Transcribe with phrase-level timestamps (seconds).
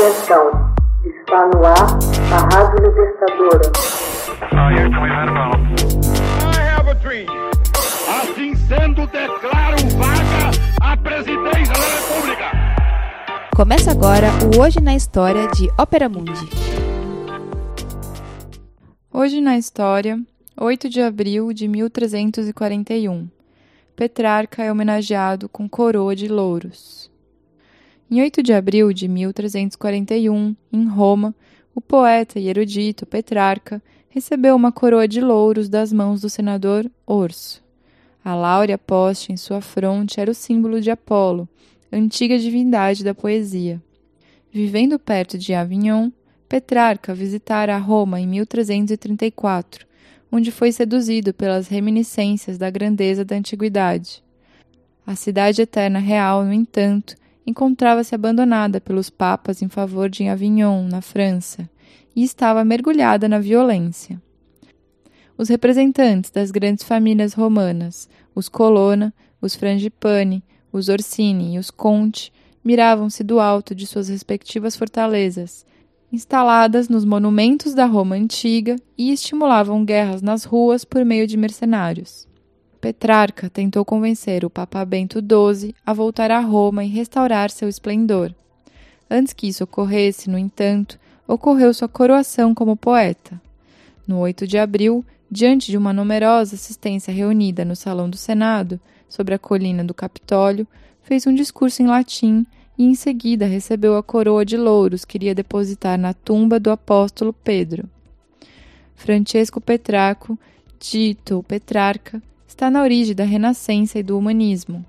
[0.00, 0.74] Atenção,
[1.04, 1.98] está no ar
[2.32, 3.70] a Rádio Libertadora.
[8.08, 10.50] Assim sendo, declaro vaga
[10.80, 12.50] a presidência da República.
[13.54, 16.48] Começa agora o Hoje na História de Ópera Mundi.
[19.12, 20.18] Hoje na História,
[20.56, 23.28] 8 de abril de 1341.
[23.94, 27.09] Petrarca é homenageado com coroa de louros.
[28.10, 31.32] Em 8 de abril de 1341, em Roma,
[31.72, 37.62] o poeta e erudito Petrarca recebeu uma coroa de louros das mãos do senador Orso.
[38.24, 41.48] A láurea posta em sua fronte era o símbolo de Apolo,
[41.92, 43.80] antiga divindade da poesia.
[44.52, 46.10] Vivendo perto de Avignon,
[46.48, 49.86] Petrarca visitara Roma em 1334,
[50.32, 54.20] onde foi seduzido pelas reminiscências da grandeza da antiguidade.
[55.06, 57.14] A cidade eterna real, no entanto,
[57.50, 61.68] encontrava-se abandonada pelos papas em favor de Avignon, na França,
[62.16, 64.20] e estava mergulhada na violência.
[65.36, 72.32] Os representantes das grandes famílias romanas, os Colonna, os Frangipane, os Orsini e os Conti,
[72.64, 75.66] miravam-se do alto de suas respectivas fortalezas,
[76.12, 82.29] instaladas nos monumentos da Roma antiga, e estimulavam guerras nas ruas por meio de mercenários.
[82.80, 88.34] Petrarca tentou convencer o Papa Bento XII a voltar a Roma e restaurar seu esplendor.
[89.10, 93.40] Antes que isso ocorresse, no entanto, ocorreu sua coroação como poeta.
[94.06, 99.34] No 8 de abril, diante de uma numerosa assistência reunida no Salão do Senado, sobre
[99.34, 100.66] a colina do Capitólio,
[101.02, 102.46] fez um discurso em latim
[102.78, 107.32] e em seguida recebeu a coroa de louros que iria depositar na tumba do apóstolo
[107.32, 107.86] Pedro.
[108.94, 110.38] Francesco Petrarco,
[110.78, 114.84] dito Petrarca, está na origem da Renascença e do humanismo.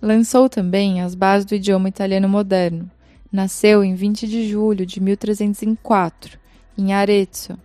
[0.00, 2.90] Lançou também as bases do idioma italiano moderno.
[3.30, 6.38] Nasceu em 20 de julho de 1304,
[6.78, 7.58] em Arezzo,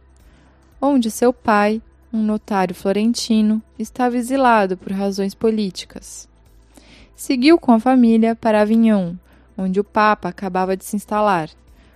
[0.81, 6.27] onde seu pai, um notário florentino, estava exilado por razões políticas.
[7.15, 9.13] Seguiu com a família para Avignon,
[9.57, 11.49] onde o Papa acabava de se instalar.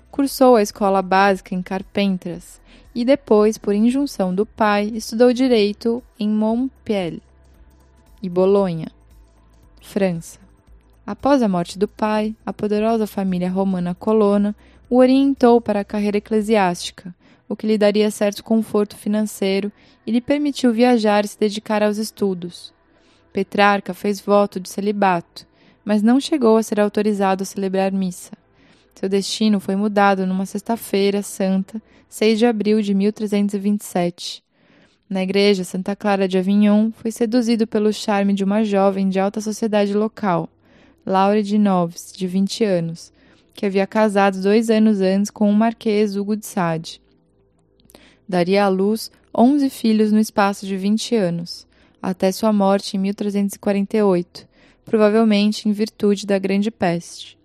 [0.09, 2.62] Cursou a escola básica em Carpentras
[2.96, 7.22] e depois, por injunção do pai, estudou direito em Montpellier
[8.22, 8.88] e Bolonha,
[9.81, 10.40] França.
[11.06, 14.56] Após a morte do pai, a poderosa família romana Colonna
[14.90, 17.14] o orientou para a carreira eclesiástica,
[17.50, 19.72] o que lhe daria certo conforto financeiro
[20.06, 22.74] e lhe permitiu viajar e se dedicar aos estudos.
[23.34, 25.46] Petrarca fez voto de celibato,
[25.84, 28.31] mas não chegou a ser autorizado a celebrar missa.
[28.96, 34.44] Seu destino foi mudado numa sexta-feira santa, 6 de abril de 1327.
[35.09, 39.42] Na igreja Santa Clara de Avignon, foi seduzido pelo charme de uma jovem de alta
[39.42, 40.50] sociedade local,
[41.06, 43.12] Laure de Noves, de 20 anos,
[43.54, 47.02] que havia casado dois anos antes com o marquês Hugo de Sade.
[48.28, 51.68] Daria à luz 11 filhos no espaço de 20 anos,
[52.02, 54.48] até sua morte em 1348,
[54.86, 57.38] provavelmente em virtude da Grande Peste.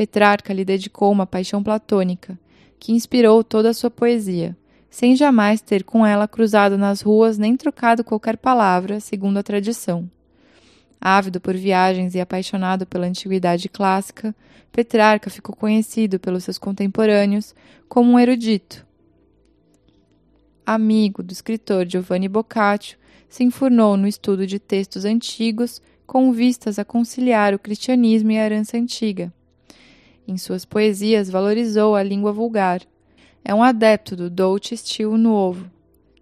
[0.00, 2.38] Petrarca lhe dedicou uma paixão platônica,
[2.78, 4.56] que inspirou toda a sua poesia,
[4.88, 10.10] sem jamais ter com ela cruzado nas ruas nem trocado qualquer palavra, segundo a tradição.
[10.98, 14.34] Ávido por viagens e apaixonado pela antiguidade clássica,
[14.72, 17.54] Petrarca ficou conhecido pelos seus contemporâneos
[17.86, 18.86] como um erudito.
[20.64, 22.96] Amigo do escritor Giovanni Boccaccio,
[23.28, 28.46] se enfurnou no estudo de textos antigos com vistas a conciliar o cristianismo e a
[28.46, 29.30] herança antiga.
[30.26, 32.80] Em suas poesias valorizou a língua vulgar.
[33.44, 35.70] É um adepto do dolce estilo novo,